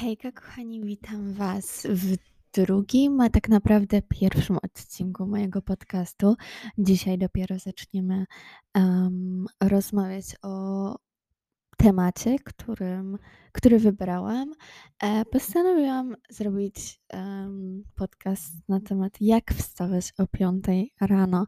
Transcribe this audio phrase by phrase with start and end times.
[0.00, 2.16] Hejka, kochani, witam Was w
[2.52, 6.36] drugim, a tak naprawdę pierwszym odcinku mojego podcastu.
[6.78, 8.24] Dzisiaj dopiero zaczniemy
[8.74, 10.94] um, rozmawiać o
[11.76, 13.18] temacie, którym,
[13.52, 14.52] który wybrałam.
[15.02, 17.00] E, postanowiłam zrobić
[17.94, 20.64] podcast na temat, jak wstawać o 5
[21.00, 21.46] rano.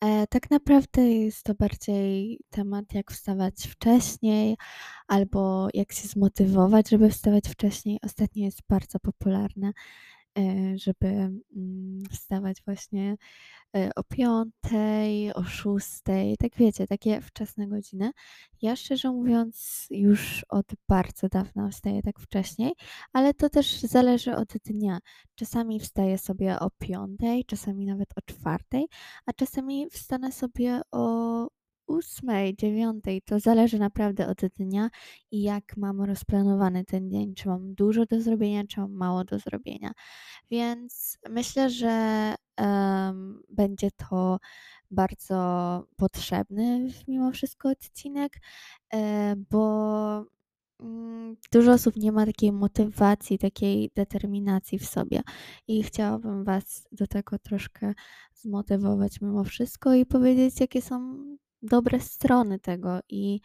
[0.00, 4.56] E, tak naprawdę jest to bardziej temat, jak wstawać wcześniej,
[5.08, 7.98] albo jak się zmotywować, żeby wstawać wcześniej.
[8.04, 9.72] Ostatnio jest bardzo popularne,
[10.74, 13.16] żeby mm, wstawać właśnie
[13.76, 18.10] e, o piątej, o szóstej, tak wiecie, takie wczesne godziny.
[18.62, 22.72] Ja szczerze mówiąc już od bardzo dawna wstaję tak wcześniej,
[23.12, 24.98] ale to też zależy od dnia.
[25.34, 28.86] Czasami wstaję sobie o piątej, czasami nawet o czwartej,
[29.26, 31.48] a czasami wstanę sobie o
[31.86, 33.22] ósmej, dziewiątej.
[33.22, 34.90] To zależy naprawdę od dnia
[35.30, 37.34] i jak mam rozplanowany ten dzień.
[37.34, 39.92] Czy mam dużo do zrobienia, czy mam mało do zrobienia.
[40.50, 44.38] Więc myślę, że um, będzie to
[44.90, 45.36] bardzo
[45.96, 48.32] potrzebny mimo wszystko odcinek,
[48.94, 50.24] e, bo
[50.80, 55.22] mm, dużo osób nie ma takiej motywacji, takiej determinacji w sobie.
[55.68, 57.94] I chciałabym Was do tego troszkę
[58.34, 61.24] zmotywować mimo wszystko i powiedzieć, jakie są
[61.64, 63.00] dobre strony tego.
[63.08, 63.40] I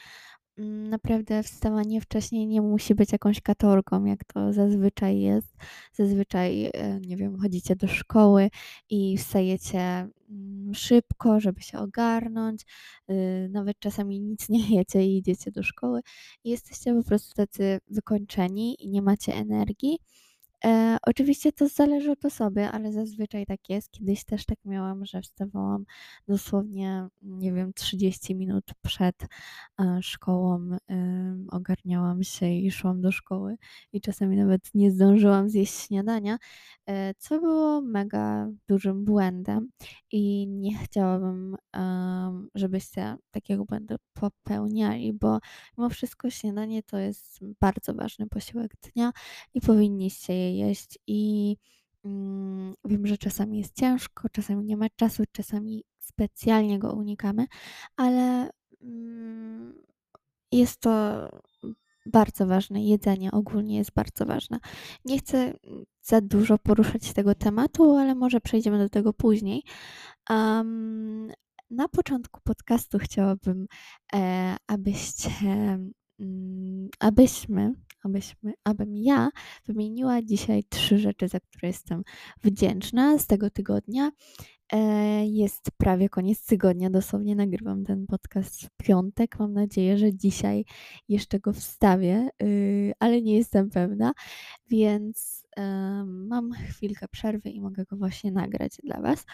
[0.59, 5.57] Mm, naprawdę wstawanie wcześniej nie musi być jakąś katorgą, jak to zazwyczaj jest.
[5.93, 8.49] Zazwyczaj, e, nie wiem, chodzicie do szkoły
[8.89, 12.61] i wstajecie mm, szybko, żeby się ogarnąć.
[13.09, 16.01] Y, nawet czasami nic nie jecie i idziecie do szkoły.
[16.43, 19.99] I jesteście po prostu tacy wykończeni i nie macie energii.
[20.65, 23.91] E, oczywiście to zależy od osoby, ale zazwyczaj tak jest.
[23.91, 25.85] Kiedyś też tak miałam, że wstawałam
[26.27, 29.15] dosłownie, nie wiem, 30 minut przed
[29.79, 33.55] e, szkołą, e, ogarniałam się i szłam do szkoły
[33.93, 36.37] i czasami nawet nie zdążyłam zjeść śniadania,
[36.85, 39.69] e, co było mega dużym błędem
[40.11, 41.55] i nie chciałabym,
[42.55, 45.39] żebyście takiego błędu popełniali, bo
[45.77, 49.11] mimo wszystko śniadanie to jest bardzo ważny posiłek dnia
[49.53, 51.55] i powinniście je jeść i
[52.05, 57.45] mm, wiem, że czasami jest ciężko, czasami nie ma czasu, czasami specjalnie go unikamy,
[57.95, 58.49] ale
[58.81, 59.73] mm,
[60.51, 61.29] jest to
[62.05, 62.83] bardzo ważne.
[62.83, 64.59] Jedzenie ogólnie jest bardzo ważne.
[65.05, 65.53] Nie chcę
[66.01, 69.63] za dużo poruszać tego tematu, ale może przejdziemy do tego później.
[70.29, 71.31] Um,
[71.69, 73.67] na początku podcastu chciałabym,
[74.13, 75.29] e, abyście,
[76.19, 77.73] mm, abyśmy
[78.03, 79.29] abyśmy, abym ja
[79.65, 82.03] wymieniła dzisiaj trzy rzeczy, za które jestem
[82.43, 84.11] wdzięczna z tego tygodnia.
[84.73, 89.39] E, jest prawie koniec tygodnia, dosłownie nagrywam ten podcast w piątek.
[89.39, 90.65] Mam nadzieję, że dzisiaj
[91.09, 94.13] jeszcze go wstawię, y, ale nie jestem pewna,
[94.69, 95.39] więc
[96.05, 99.25] mam chwilkę przerwy i mogę go właśnie nagrać dla Was.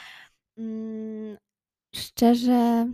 [1.95, 2.91] Szczerze,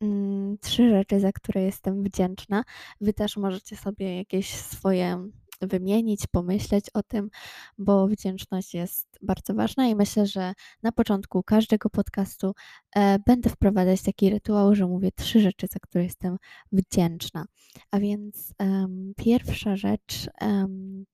[0.00, 2.64] mm, trzy rzeczy, za które jestem wdzięczna.
[3.00, 5.28] Wy też możecie sobie jakieś swoje
[5.60, 7.30] wymienić, pomyśleć o tym,
[7.78, 10.52] bo wdzięczność jest bardzo ważna i myślę, że
[10.82, 12.52] na początku każdego podcastu
[12.96, 16.36] e, będę wprowadzać taki rytuał, że mówię trzy rzeczy, za które jestem
[16.72, 17.44] wdzięczna.
[17.90, 21.04] A więc um, pierwsza rzecz um,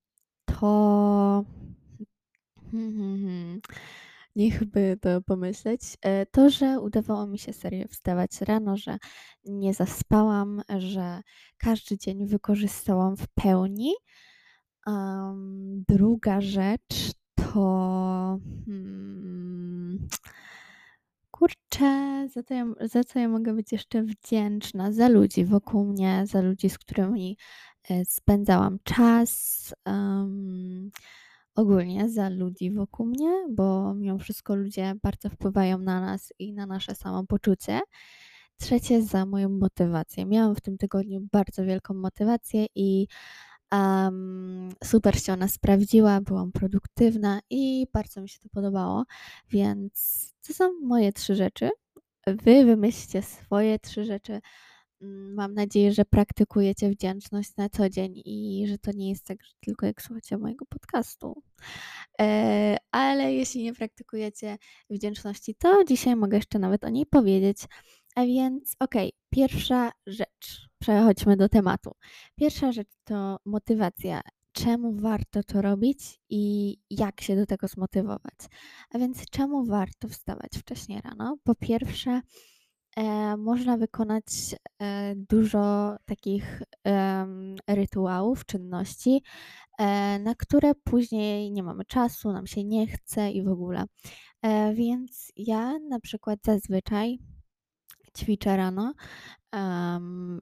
[0.45, 1.45] to.
[2.71, 3.61] Hmm, hmm, hmm
[4.35, 5.81] niech by to pomyśleć.
[6.01, 8.97] E, to, że udawało mi się serio wstawać rano, że
[9.45, 11.21] nie zaspałam, że
[11.57, 13.93] każdy dzień wykorzystałam w pełni.
[14.87, 18.39] Um, druga rzecz to.
[18.65, 20.07] Hmm,
[21.31, 24.91] kurczę, za, ja, za co ja mogę być jeszcze wdzięczna?
[24.91, 27.37] Za ludzi wokół mnie, za ludzi, z którymi
[27.89, 29.73] e, spędzałam czas.
[29.85, 30.91] Um,
[31.59, 36.65] ogólnie za ludzi wokół mnie, bo mimo wszystko ludzie bardzo wpływają na nas i na
[36.65, 37.79] nasze samopoczucie.
[38.57, 40.25] Trzecie za moją motywację.
[40.25, 43.07] Miałam w tym tygodniu bardzo wielką motywację i
[43.71, 49.03] um, super się ona sprawdziła, byłam produktywna i bardzo mi się to podobało.
[49.49, 51.69] Więc to są moje trzy rzeczy.
[52.27, 54.39] Wy wymyślcie swoje trzy rzeczy,
[55.35, 59.51] mam nadzieję, że praktykujecie wdzięczność na co dzień i że to nie jest tak, że
[59.59, 61.43] tylko jak słuchacie mojego podcastu.
[62.21, 64.57] E, ale jeśli nie praktykujecie
[64.89, 67.57] wdzięczności, to dzisiaj mogę jeszcze nawet o niej powiedzieć.
[68.15, 70.69] A więc, okej, okay, pierwsza rzecz.
[70.79, 71.91] Przechodźmy do tematu.
[72.35, 74.21] Pierwsza rzecz to motywacja.
[74.51, 78.35] Czemu warto to robić i jak się do tego zmotywować?
[78.89, 81.37] A więc, czemu warto wstawać wcześniej rano?
[81.43, 82.21] Po pierwsze,
[82.99, 84.25] e, można wykonać,
[84.81, 86.61] e, dużo takich,
[87.67, 89.23] rytuałów, czynności,
[89.79, 93.83] e, na które później nie mamy czasu, nam się nie chce i w ogóle.
[94.73, 97.19] Więc ja na przykład zazwyczaj
[98.17, 98.93] ćwiczę rano,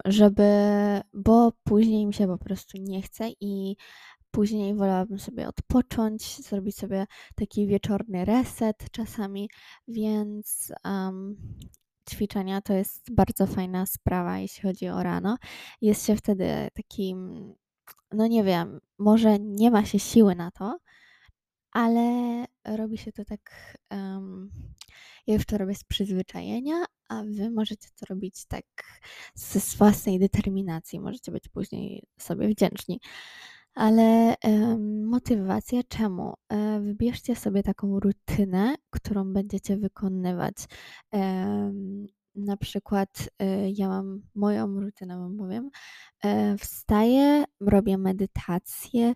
[0.05, 0.43] żeby
[1.13, 3.75] bo później mi się po prostu nie chce i
[4.31, 7.05] później wolałabym sobie odpocząć, zrobić sobie
[7.35, 9.49] taki wieczorny reset czasami,
[9.87, 11.35] więc, em,
[12.09, 15.37] ćwiczenia to jest bardzo fajna sprawa, jeśli chodzi o rano.
[15.81, 17.53] Jest się wtedy takim,
[18.11, 20.77] no nie wiem, może nie ma się siły na to,
[21.71, 24.49] ale robi się to tak, em,
[25.27, 28.65] ja już to robię z przyzwyczajenia, a wy możecie to robić tak
[29.35, 32.99] z własnej determinacji, możecie być później sobie wdzięczni.
[33.77, 34.35] Ale,
[35.05, 36.33] motywacja czemu?
[36.49, 40.55] E, wybierzcie sobie taką rutynę, którą będziecie wykonywać.
[42.35, 43.45] Na przykład, y,
[43.75, 45.69] ja mam moją rutynę wam powiem.
[46.23, 49.13] E, wstaję, robię medytację,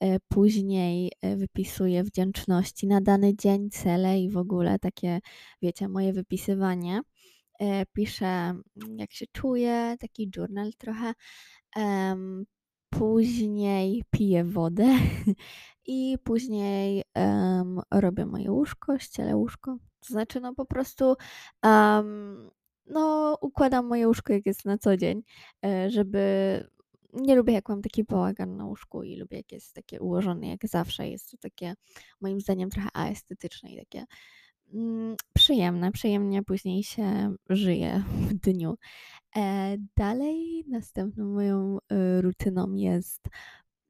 [0.00, 5.20] e, później, e, wypisuję wdzięczności na dany dzień, cele i w ogóle takie,
[5.62, 7.00] wiecie, moje wypisywanie.
[7.60, 8.54] E, piszę,
[8.96, 11.12] jak się czuję, taki journal trochę.
[12.92, 14.86] Później piję wodę
[15.86, 19.76] i później, em, robię moje łóżko, ścielę łóżko.
[20.00, 21.14] To znaczy, no po prostu,
[21.62, 22.50] em,
[22.86, 25.22] no układam moje łóżko, jak jest na co dzień,
[25.64, 26.20] e, żeby
[27.12, 30.66] nie lubię, jak mam taki bałagan na łóżku i lubię, jak jest takie ułożone jak
[30.68, 31.08] zawsze.
[31.08, 31.74] Jest to takie
[32.20, 34.04] moim zdaniem trochę aestetyczne i takie,
[35.34, 35.92] przyjemne.
[35.92, 38.74] Przyjemnie później się żyje w dniu.
[39.36, 43.28] E, dalej następną moją, y, rutyną jest,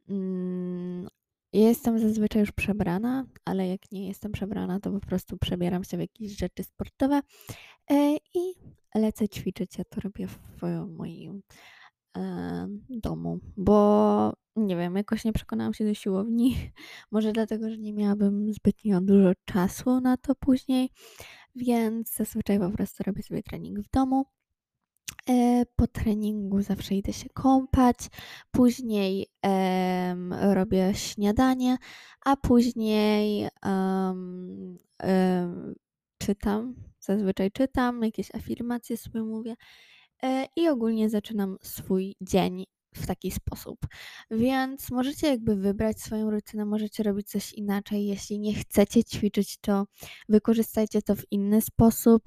[0.09, 1.09] mm,
[1.53, 6.01] jestem zazwyczaj już przebrana, ale jak nie jestem przebrana, to po prostu przebieram się w
[6.01, 7.21] jakieś rzeczy sportowe,
[7.91, 8.55] e, i
[8.95, 9.79] lecę ćwiczyć.
[9.79, 11.43] Ja to robię w moim,
[12.91, 16.57] domu, bo nie wiem, jakoś nie przekonałam się do siłowni.
[17.13, 20.91] Może dlatego, że nie miałabym zbytnio dużo czasu na to później,
[21.55, 24.27] więc zazwyczaj po prostu robię sobie trening w domu.
[25.29, 27.97] E, po treningu zawsze idę się kąpać,
[28.51, 31.77] później, em, robię śniadanie,
[32.25, 35.75] a później, em, em,
[36.19, 39.55] czytam, zazwyczaj czytam, jakieś afirmacje sobie mówię,
[40.23, 43.79] e, i ogólnie zaczynam swój dzień w taki sposób.
[44.31, 48.07] Więc możecie jakby wybrać swoją rutynę, możecie robić coś inaczej.
[48.07, 49.87] Jeśli nie chcecie ćwiczyć, to
[50.29, 52.23] wykorzystajcie to w inny sposób.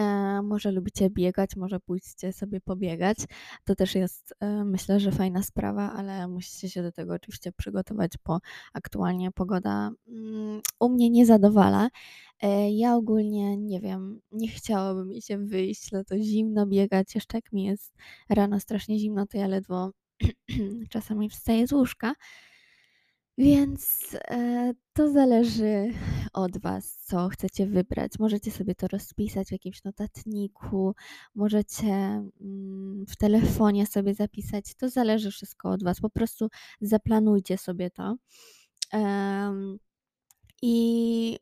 [0.00, 3.18] E, może lubicie biegać, może pójdźcie sobie pobiegać.
[3.64, 8.12] To też jest, e, myślę, że fajna sprawa, ale musicie się do tego oczywiście przygotować,
[8.26, 8.38] bo
[8.72, 11.88] aktualnie pogoda, mm, u mnie nie zadowala.
[12.42, 17.14] E, ja ogólnie nie wiem, nie chciałoby mi się wyjść na to zimno, biegać.
[17.14, 17.94] Jeszcze jak mi jest
[18.28, 19.90] rano strasznie zimno, to ja ledwo
[20.92, 22.14] czasami wstaję z łóżka.
[23.40, 25.92] Więc, e, to zależy
[26.32, 28.12] od was, co chcecie wybrać.
[28.18, 30.94] Możecie sobie to rozpisać w jakimś notatniku,
[31.34, 31.92] możecie,
[32.40, 34.74] mm, w telefonie sobie zapisać.
[34.74, 36.00] To zależy wszystko od was.
[36.00, 36.48] Po prostu
[36.80, 38.16] zaplanujcie sobie to.
[40.62, 41.38] I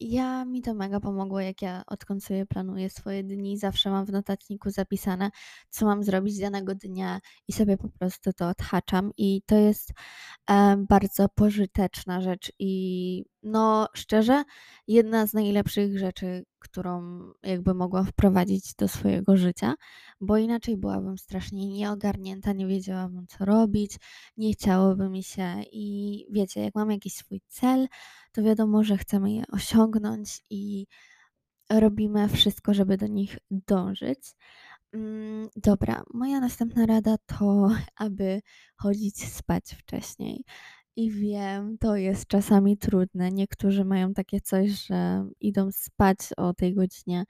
[0.00, 4.12] ja mi to mega pomogło, jak ja odkąd sobie planuję swoje dni, zawsze mam w
[4.12, 5.30] notatniku zapisane,
[5.70, 9.92] co mam zrobić danego dnia i sobie po prostu to odhaczam i to jest,
[10.50, 14.44] e, bardzo pożyteczna rzecz i no szczerze,
[14.88, 19.74] jedna z najlepszych rzeczy, którą jakby mogłam wprowadzić do swojego życia,
[20.20, 23.96] bo inaczej byłabym strasznie nieogarnięta, nie wiedziałabym co robić,
[24.36, 27.88] nie chciałoby mi się i wiecie, jak mam jakiś swój cel,
[28.32, 30.86] to wiadomo, że chcemy je osiągnąć i
[31.70, 34.34] robimy wszystko, żeby do nich dążyć.
[34.92, 38.40] Mm, dobra, moja następna rada to, aby
[38.76, 40.44] chodzić spać wcześniej.
[40.96, 43.30] I wiem, to jest czasami trudne.
[43.32, 47.24] Niektórzy mają takie coś, że idą spać o tej godzinie,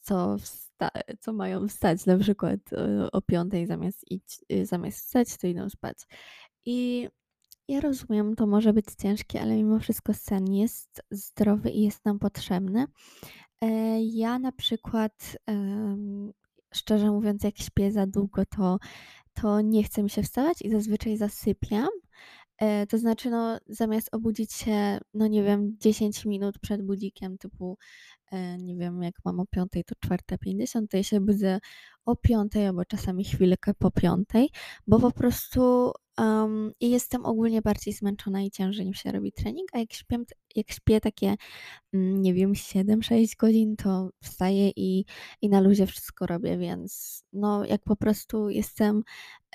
[0.00, 5.36] co, wsta- co mają wstać, na przykład e, o piątej zamiast, iść, y, zamiast wstać,
[5.38, 5.98] to idą spać.
[6.64, 7.08] I
[7.68, 12.18] ja rozumiem, to może być ciężkie, ale mimo wszystko sen jest zdrowy i jest nam
[12.18, 12.86] potrzebny.
[13.60, 15.36] E, ja na przykład,
[16.74, 18.78] szczerze mówiąc, jak śpię za długo, to,
[19.34, 21.88] to nie chce mi się wstawać i zazwyczaj zasypiam.
[22.62, 27.78] E, to znaczy, no, zamiast obudzić się, no nie wiem, 10 minut przed budzikiem, typu,
[28.58, 31.58] nie wiem, jak mam o 5, to 4.50, to ja się budzę
[32.04, 34.28] o 5 albo czasami chwilkę po 5,
[34.86, 39.78] bo po prostu um, jestem ogólnie bardziej zmęczona i ciężej mi się robi trening, a
[39.78, 40.18] jak śpię,
[40.54, 41.34] jak śpię takie,
[41.94, 45.04] mm, nie wiem, 7-6 godzin, to wstaję i,
[45.42, 49.02] i na luzie wszystko robię, więc no jak po prostu jestem,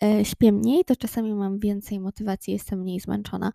[0.03, 3.51] e, śpię mniej, to czasami mam więcej motywacji, jestem mniej zmęczona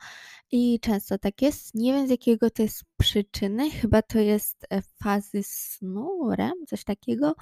[0.52, 1.74] i często tak jest.
[1.74, 6.84] Nie wiem z jakiego to jest przyczyny, chyba to jest e, fazy snu, REM, coś
[6.84, 7.34] takiego,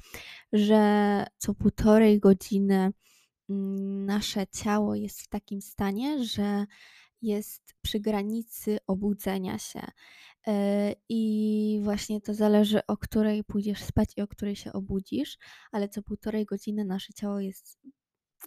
[0.52, 2.93] że co półtorej godziny
[3.50, 6.67] mm, nasze ciało jest w takim stanie, że
[7.23, 9.81] jest przy granicy obudzenia się.
[10.47, 15.38] E, I właśnie to zależy, o której pójdziesz spać i o której się obudzisz,
[15.73, 17.79] ale co półtorej godziny nasze ciało jest,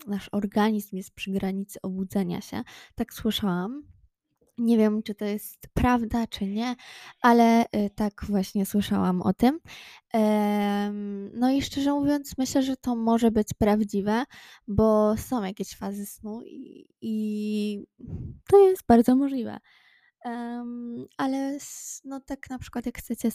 [0.07, 2.63] nasz organizm jest przy granicy obudzenia się.
[2.95, 3.92] Tak słyszałam.
[4.57, 6.75] Nie wiem, czy to jest prawda, czy nie,
[7.21, 9.59] ale y, tak właśnie słyszałam o tym.
[11.33, 14.23] No i szczerze mówiąc, myślę, że to może być prawdziwe,
[14.67, 17.85] bo są jakieś fazy snu i, i
[18.49, 19.57] to jest bardzo możliwe.
[21.17, 21.57] Ale
[22.05, 23.29] no tak na przykład jak chcecie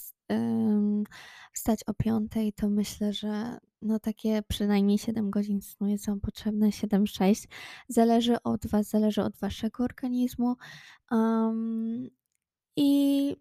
[1.52, 6.68] wstać o piątej, to myślę, że no takie przynajmniej 7 godzin snu jest Wam potrzebne,
[6.68, 7.49] 7-6.
[7.88, 10.57] Zależy od Was, zależy od Waszego organizmu.
[11.11, 12.09] Um,
[12.76, 13.37] I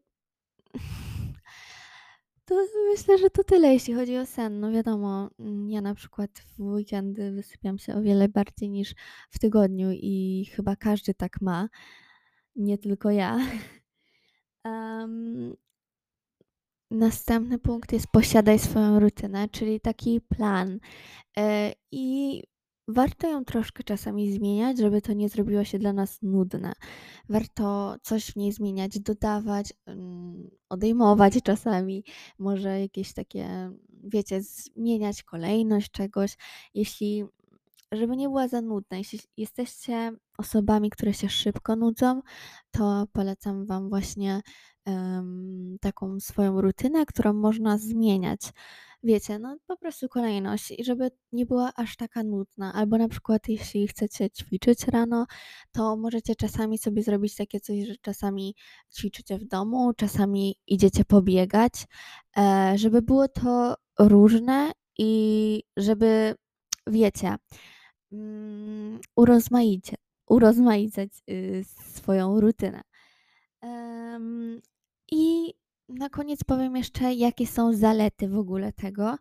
[2.45, 2.55] to
[2.91, 4.59] myślę, że to tyle, jeśli chodzi o sen.
[4.59, 8.95] No wiadomo, mm, ja na przykład w weekendy wysypiam się o wiele bardziej niż
[9.29, 11.69] w tygodniu i chyba każdy tak ma,
[12.57, 13.37] nie tylko ja.
[14.65, 15.55] Um,
[16.91, 20.79] następny punkt jest posiadaj swoją rutynę, czyli taki plan.
[21.37, 22.43] E, I
[22.87, 26.73] warto ją troszkę czasami zmieniać, żeby to nie zrobiło się dla nas nudne.
[27.29, 32.03] Warto coś w niej zmieniać, dodawać, mm, odejmować czasami,
[32.39, 33.71] może jakieś takie,
[34.03, 36.37] wiecie, zmieniać kolejność czegoś.
[36.73, 37.25] Jeśli
[37.91, 38.97] żeby nie była za nudna.
[38.97, 42.21] Jeśli jesteście osobami, które się szybko nudzą,
[42.71, 44.41] to polecam Wam właśnie
[44.85, 48.41] um, taką swoją rutynę, którą można zmieniać.
[49.03, 52.73] Wiecie, no po prostu kolejność i żeby nie była aż taka nudna.
[52.73, 55.25] Albo na przykład jeśli chcecie ćwiczyć rano,
[55.71, 58.55] to możecie czasami sobie zrobić takie coś, że czasami
[58.97, 61.73] ćwiczycie w domu, czasami idziecie pobiegać,
[62.37, 66.35] e, żeby było to różne i żeby,
[66.87, 67.35] wiecie,
[69.15, 69.95] urozmaicie,
[70.29, 72.81] urozmaicać y, swoją rutynę.
[75.11, 75.53] I
[75.89, 79.17] na koniec powiem jeszcze, jakie są zalety w ogóle tego.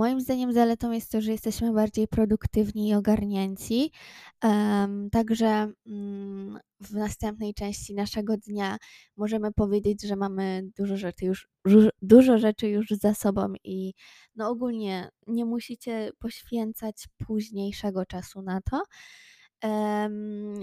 [0.00, 3.92] Moim zdaniem zaletą jest to, że jesteśmy bardziej produktywni i ogarnięci.
[4.44, 8.76] Um, także um, w następnej części naszego dnia
[9.16, 11.48] możemy powiedzieć, że mamy dużo rzeczy już,
[12.02, 13.92] dużo rzeczy już za sobą i
[14.36, 18.82] no ogólnie nie musicie poświęcać późniejszego czasu na to.
[19.62, 20.54] Um,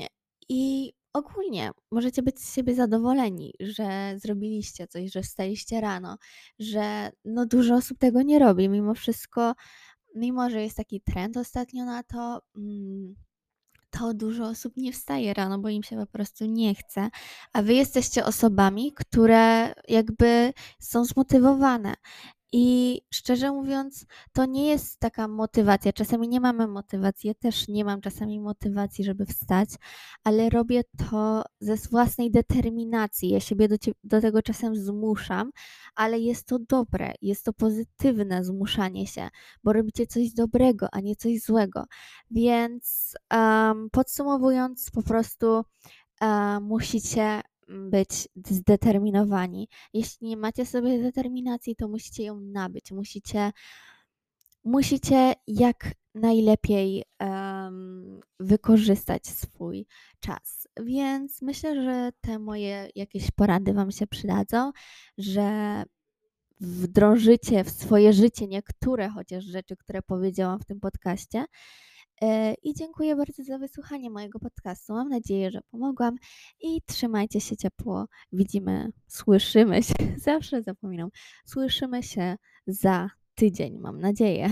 [0.49, 6.17] I ogólnie możecie być z siebie zadowoleni, że zrobiliście coś, że wstaliście rano,
[6.59, 8.69] że no dużo osób tego nie robi.
[8.69, 9.53] Mimo wszystko,
[10.15, 13.15] mimo że jest taki trend ostatnio na to, mm,
[13.89, 17.09] to dużo osób nie wstaje rano, bo im się po prostu nie chce,
[17.53, 21.93] a wy jesteście osobami, które jakby są zmotywowane.
[22.51, 25.93] I szczerze mówiąc, to nie jest taka motywacja.
[25.93, 27.27] Czasami nie mamy motywacji.
[27.27, 29.69] Ja też nie mam czasami motywacji, żeby wstać,
[30.23, 33.29] ale robię to ze własnej determinacji.
[33.29, 35.51] Ja siebie do, do tego czasem zmuszam,
[35.95, 39.29] ale jest to dobre, jest to pozytywne zmuszanie się,
[39.63, 41.83] bo robicie coś dobrego, a nie coś złego.
[42.31, 45.63] Więc um, podsumowując, po prostu
[46.21, 49.67] um, musicie być zdeterminowani.
[49.93, 52.91] Jeśli nie macie sobie determinacji, to musicie ją nabyć.
[52.91, 53.51] Musicie,
[54.63, 59.85] musicie jak najlepiej um, wykorzystać swój
[60.19, 60.67] czas.
[60.83, 64.71] Więc myślę, że te moje jakieś porady Wam się przydadzą,
[65.17, 65.83] że
[66.59, 71.45] wdrożycie w swoje życie niektóre chociaż rzeczy, które powiedziałam w tym podcaście.
[72.21, 74.93] E, I dziękuję bardzo za wysłuchanie mojego podcastu.
[74.93, 76.15] Mam nadzieję, że pomogłam
[76.61, 78.05] i trzymajcie się ciepło.
[78.31, 81.09] Widzimy, słyszymy się, zawsze zapominam,
[81.45, 82.35] słyszymy się
[82.67, 84.49] za tydzień, mam nadzieję.